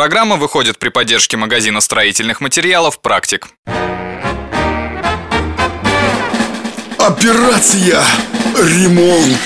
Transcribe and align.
программа 0.00 0.36
выходит 0.36 0.78
при 0.78 0.88
поддержке 0.88 1.36
магазина 1.36 1.82
строительных 1.82 2.40
материалов 2.40 3.02
«Практик». 3.02 3.48
Операция 6.96 8.02
«Ремонт». 8.56 9.36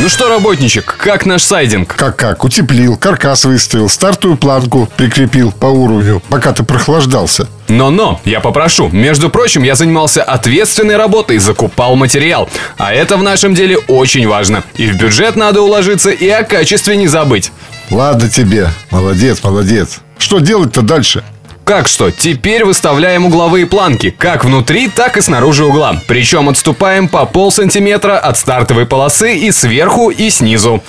Ну 0.00 0.08
что, 0.08 0.28
работничек, 0.28 0.96
как 0.98 1.24
наш 1.24 1.44
сайдинг? 1.44 1.94
Как-как, 1.94 2.42
утеплил, 2.42 2.96
каркас 2.96 3.44
выставил, 3.44 3.88
стартовую 3.88 4.36
планку 4.36 4.88
прикрепил 4.96 5.52
по 5.52 5.66
уровню, 5.66 6.20
пока 6.28 6.52
ты 6.52 6.64
прохлаждался. 6.64 7.48
Но-но, 7.68 8.20
я 8.24 8.40
попрошу. 8.40 8.88
Между 8.88 9.30
прочим, 9.30 9.62
я 9.62 9.76
занимался 9.76 10.24
ответственной 10.24 10.96
работой, 10.96 11.38
закупал 11.38 11.94
материал. 11.94 12.48
А 12.76 12.92
это 12.92 13.16
в 13.16 13.22
нашем 13.22 13.54
деле 13.54 13.78
очень 13.86 14.26
важно. 14.26 14.64
И 14.74 14.86
в 14.88 14.96
бюджет 14.96 15.36
надо 15.36 15.62
уложиться, 15.62 16.10
и 16.10 16.28
о 16.28 16.42
качестве 16.42 16.96
не 16.96 17.06
забыть. 17.06 17.52
Ладно 17.90 18.28
тебе, 18.28 18.68
молодец, 18.90 19.42
молодец. 19.42 20.00
Что 20.18 20.38
делать-то 20.38 20.82
дальше? 20.82 21.22
Как 21.64 21.88
что? 21.88 22.10
Теперь 22.10 22.62
выставляем 22.62 23.24
угловые 23.24 23.64
планки, 23.64 24.10
как 24.10 24.44
внутри, 24.44 24.88
так 24.88 25.16
и 25.16 25.22
снаружи 25.22 25.64
угла. 25.64 25.98
Причем 26.06 26.50
отступаем 26.50 27.08
по 27.08 27.24
полсантиметра 27.24 28.18
от 28.18 28.36
стартовой 28.36 28.84
полосы 28.84 29.38
и 29.38 29.50
сверху, 29.50 30.10
и 30.10 30.28
снизу. 30.28 30.82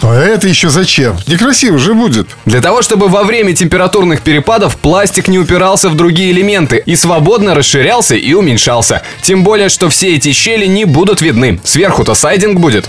А 0.00 0.14
это 0.14 0.48
еще 0.48 0.70
зачем? 0.70 1.18
Некрасиво 1.26 1.76
же 1.78 1.92
будет. 1.92 2.28
Для 2.46 2.62
того, 2.62 2.80
чтобы 2.80 3.08
во 3.08 3.24
время 3.24 3.54
температурных 3.54 4.22
перепадов 4.22 4.78
пластик 4.78 5.28
не 5.28 5.38
упирался 5.38 5.90
в 5.90 5.96
другие 5.96 6.30
элементы 6.32 6.82
и 6.86 6.96
свободно 6.96 7.54
расширялся 7.54 8.14
и 8.14 8.32
уменьшался. 8.32 9.02
Тем 9.20 9.44
более, 9.44 9.68
что 9.68 9.90
все 9.90 10.14
эти 10.14 10.32
щели 10.32 10.64
не 10.64 10.86
будут 10.86 11.20
видны. 11.20 11.60
Сверху-то 11.62 12.14
сайдинг 12.14 12.58
будет. 12.58 12.88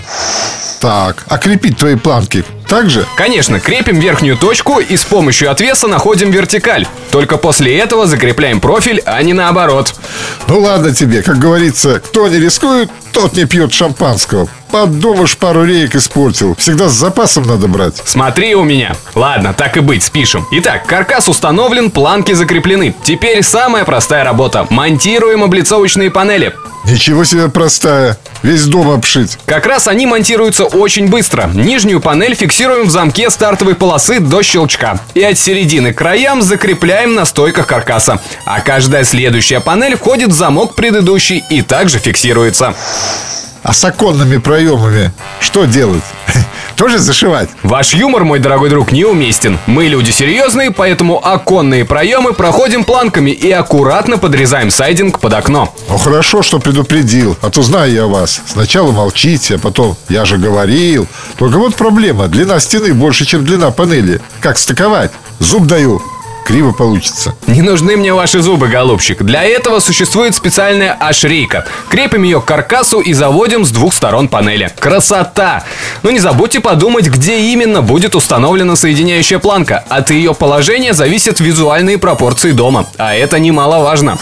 Так, 0.80 1.24
а 1.28 1.36
крепить 1.36 1.76
твои 1.76 1.96
планки 1.96 2.44
так 2.68 2.90
же? 2.90 3.06
Конечно, 3.16 3.60
крепим 3.60 3.98
верхнюю 3.98 4.36
точку 4.36 4.78
и 4.78 4.96
с 4.96 5.04
помощью 5.04 5.50
отвеса 5.50 5.88
находим 5.88 6.30
вертикаль. 6.30 6.86
Только 7.10 7.38
после 7.38 7.78
этого 7.78 8.06
закрепляем 8.06 8.60
профиль, 8.60 9.02
а 9.06 9.22
не 9.22 9.32
наоборот. 9.32 9.94
Ну 10.46 10.60
ладно 10.60 10.94
тебе, 10.94 11.22
как 11.22 11.38
говорится, 11.38 12.00
кто 12.00 12.28
не 12.28 12.38
рискует, 12.38 12.90
тот 13.12 13.34
не 13.34 13.44
пьет 13.44 13.72
шампанского. 13.72 14.48
Подумаешь, 14.70 15.36
пару 15.36 15.64
реек 15.64 15.94
испортил. 15.94 16.54
Всегда 16.56 16.88
с 16.88 16.92
запасом 16.92 17.44
надо 17.44 17.68
брать. 17.68 18.02
Смотри 18.04 18.54
у 18.54 18.64
меня. 18.64 18.94
Ладно, 19.14 19.54
так 19.54 19.76
и 19.76 19.80
быть, 19.80 20.02
спишем. 20.02 20.46
Итак, 20.50 20.86
каркас 20.86 21.28
установлен, 21.28 21.90
планки 21.90 22.32
закреплены. 22.32 22.94
Теперь 23.02 23.42
самая 23.42 23.84
простая 23.84 24.24
работа. 24.24 24.66
Монтируем 24.70 25.42
облицовочные 25.42 26.10
панели. 26.10 26.54
Ничего 26.84 27.24
себе 27.24 27.48
простая. 27.48 28.16
Весь 28.42 28.64
дом 28.64 28.90
обшить. 28.90 29.36
Как 29.46 29.66
раз 29.66 29.88
они 29.88 30.06
монтируются 30.06 30.64
очень 30.64 31.08
быстро. 31.08 31.50
Нижнюю 31.52 32.00
панель 32.00 32.34
фиксируем 32.34 32.86
в 32.86 32.90
замке 32.90 33.30
стартовой 33.30 33.74
полосы 33.74 34.20
до 34.20 34.42
щелчка. 34.42 35.00
И 35.14 35.22
от 35.22 35.38
середины 35.38 35.92
к 35.92 35.98
краям 35.98 36.40
закрепляем 36.40 37.14
на 37.14 37.24
стойках 37.24 37.66
каркаса. 37.66 38.20
А 38.44 38.60
каждая 38.60 39.04
следующая 39.04 39.60
панель 39.60 39.96
входит 39.96 40.30
в 40.30 40.34
замок 40.34 40.76
предыдущий 40.76 41.44
и 41.50 41.62
также 41.62 41.98
фиксируется. 41.98 42.74
А 43.62 43.72
с 43.72 43.84
оконными 43.84 44.38
проемами 44.38 45.12
что 45.40 45.64
делать? 45.64 46.02
Тоже 46.76 46.98
зашивать? 46.98 47.50
Ваш 47.64 47.92
юмор, 47.92 48.24
мой 48.24 48.38
дорогой 48.38 48.70
друг, 48.70 48.92
неуместен. 48.92 49.58
Мы 49.66 49.88
люди 49.88 50.10
серьезные, 50.10 50.70
поэтому 50.70 51.18
оконные 51.22 51.84
проемы 51.84 52.32
проходим 52.32 52.84
планками 52.84 53.30
и 53.30 53.50
аккуратно 53.50 54.16
подрезаем 54.16 54.70
сайдинг 54.70 55.18
под 55.18 55.34
окно. 55.34 55.74
Ну 55.88 55.98
хорошо, 55.98 56.42
что 56.42 56.60
предупредил, 56.60 57.36
а 57.42 57.50
то 57.50 57.62
знаю 57.62 57.92
я 57.92 58.06
вас. 58.06 58.40
Сначала 58.46 58.92
молчите, 58.92 59.56
а 59.56 59.58
потом 59.58 59.96
я 60.08 60.24
же 60.24 60.38
говорил. 60.38 61.08
Только 61.36 61.58
вот 61.58 61.74
проблема, 61.74 62.28
длина 62.28 62.60
стены 62.60 62.94
больше, 62.94 63.26
чем 63.26 63.44
длина 63.44 63.70
панели. 63.70 64.20
Как 64.40 64.56
стыковать? 64.56 65.10
Зуб 65.40 65.66
даю 65.66 66.00
криво 66.48 66.72
получится. 66.72 67.34
Не 67.46 67.60
нужны 67.60 67.98
мне 67.98 68.14
ваши 68.14 68.40
зубы, 68.40 68.68
голубчик. 68.68 69.22
Для 69.22 69.44
этого 69.44 69.80
существует 69.80 70.34
специальная 70.34 70.94
ошрейка. 70.94 71.66
Крепим 71.90 72.22
ее 72.22 72.40
к 72.40 72.46
каркасу 72.46 73.00
и 73.00 73.12
заводим 73.12 73.66
с 73.66 73.70
двух 73.70 73.92
сторон 73.92 74.28
панели. 74.28 74.72
Красота! 74.80 75.64
Но 76.02 76.10
не 76.10 76.20
забудьте 76.20 76.60
подумать, 76.60 77.06
где 77.08 77.38
именно 77.52 77.82
будет 77.82 78.16
установлена 78.16 78.76
соединяющая 78.76 79.38
планка. 79.38 79.84
От 79.90 80.10
ее 80.10 80.34
положения 80.34 80.94
зависят 80.94 81.38
визуальные 81.38 81.98
пропорции 81.98 82.52
дома. 82.52 82.86
А 82.96 83.14
это 83.14 83.38
немаловажно. 83.38 84.18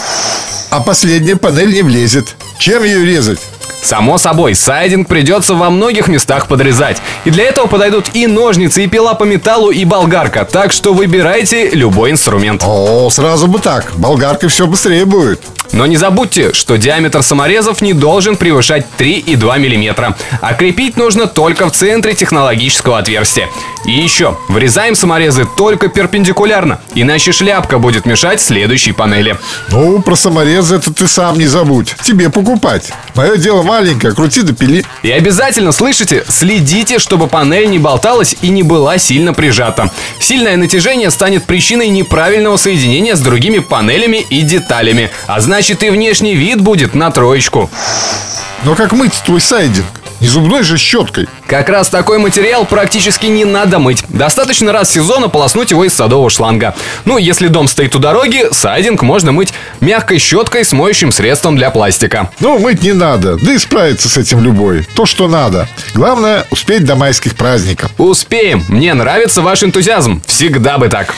А 0.71 0.81
последняя 0.81 1.37
панель 1.37 1.73
не 1.73 1.83
влезет. 1.83 2.35
Чем 2.59 2.83
ее 2.83 3.07
резать? 3.07 3.39
Само 3.87 4.19
собой, 4.19 4.57
сайдинг 4.57 5.07
придется 5.07 5.55
во 5.55 5.71
многих 5.71 6.09
местах 6.09 6.49
подрезать. 6.49 6.97
И 7.25 7.31
для 7.31 7.45
этого 7.45 7.69
подойдут 7.69 8.07
и 8.15 8.27
ножницы, 8.27 8.83
и 8.83 8.89
пила 8.89 9.15
по 9.15 9.23
металлу, 9.23 9.71
и 9.71 9.85
болгарка. 9.85 10.45
Так 10.45 10.73
что 10.73 10.93
выбирайте 10.93 11.71
любой 11.71 12.11
инструмент. 12.11 12.65
О, 12.67 13.09
сразу 13.11 13.47
бы 13.47 13.61
так. 13.61 13.93
Болгаркой 13.97 14.49
все 14.49 14.67
быстрее 14.67 15.05
будет. 15.05 15.41
Но 15.73 15.87
не 15.87 15.97
забудьте, 15.97 16.53
что 16.53 16.77
диаметр 16.77 17.23
саморезов 17.23 17.83
не 17.83 17.93
должен 17.93 18.37
превышать 18.37 18.87
3,2 18.99 19.59
мм. 19.59 20.15
А 20.41 20.55
крепить 20.55 20.97
нужно 20.97 21.27
только 21.27 21.69
в 21.69 21.73
центре 21.73 22.15
технологического 22.15 22.99
отверстия. 22.99 23.49
И 23.85 23.93
еще, 23.93 24.37
врезаем 24.49 24.95
саморезы 24.95 25.47
только 25.57 25.89
перпендикулярно, 25.89 26.81
иначе 26.95 27.33
шляпка 27.33 27.79
будет 27.79 28.05
мешать 28.05 28.41
следующей 28.41 28.93
панели. 28.93 29.39
Ну, 29.71 30.03
про 30.03 30.17
саморезы 30.17 30.77
это 30.77 30.93
ты 30.93 31.07
сам 31.07 31.39
не 31.39 31.47
забудь. 31.47 31.95
Тебе 32.03 32.31
покупать. 32.31 32.93
Мое 33.15 33.37
дело 33.37 33.63
маленькое, 33.63 34.15
крути 34.15 34.43
да 34.43 34.53
пили. 34.53 34.85
И 35.03 35.11
обязательно, 35.11 35.73
слышите, 35.73 36.25
следите, 36.29 36.99
чтобы 36.99 37.29
панель 37.29 37.71
не 37.71 37.79
болталась 37.79 38.37
и 38.43 38.49
не 38.49 38.63
была 38.63 38.99
сильно 38.99 39.33
прижата. 39.33 39.91
Сильное 40.19 40.57
натяжение 40.57 41.11
станет 41.11 41.45
причиной 41.45 41.89
неправильного 41.89 42.57
соединения 42.57 43.15
с 43.15 43.21
другими 43.21 43.59
панелями 43.59 44.25
и 44.31 44.43
деталями. 44.43 45.11
А 45.27 45.41
значит, 45.41 45.56
Значит, 45.57 45.83
и 45.85 45.89
внешний 45.89 46.35
вид 46.35 46.61
будет 46.61 46.95
на 46.95 47.11
троечку. 47.11 47.71
Но 48.65 48.75
как 48.75 48.93
мыть 48.93 49.15
твой 49.25 49.41
сайдинг? 49.41 49.87
Не 50.21 50.29
зубной 50.29 50.63
же 50.65 50.77
щеткой. 50.77 51.29
Как 51.47 51.71
раз 51.71 51.89
такой 51.89 52.19
материал 52.19 52.67
практически 52.67 53.25
не 53.25 53.47
надо 53.47 53.79
мыть. 53.79 54.05
Достаточно 54.11 54.71
раз 54.71 54.91
в 54.91 54.93
сезон 54.93 55.25
ополоснуть 55.25 55.71
его 55.71 55.87
из 55.87 55.95
садового 55.95 56.29
шланга. 56.29 56.75
Ну, 57.07 57.17
если 57.17 57.49
дом 57.49 57.69
стоит 57.69 57.97
у 57.97 57.99
дороги, 57.99 58.45
сайдинг 58.53 59.01
можно 59.01 59.33
мыть 59.33 59.55
мягкой 59.81 60.19
щеткой 60.19 60.63
с 60.63 60.73
моющим 60.73 61.11
средством 61.11 61.57
для 61.57 61.71
пластика. 61.71 62.31
Ну, 62.41 62.59
мыть 62.59 62.83
не 62.83 62.93
надо. 62.93 63.39
Да 63.39 63.55
и 63.55 63.57
справиться 63.57 64.11
с 64.11 64.19
этим 64.19 64.43
любой. 64.43 64.87
То, 64.95 65.07
что 65.07 65.27
надо. 65.27 65.71
Главное, 65.95 66.45
успеть 66.51 66.85
до 66.85 66.97
майских 66.97 67.35
праздников. 67.35 67.93
Успеем. 67.97 68.63
Мне 68.69 68.93
нравится 68.93 69.41
ваш 69.41 69.63
энтузиазм. 69.63 70.23
Всегда 70.27 70.77
бы 70.77 70.91
так. 70.91 71.15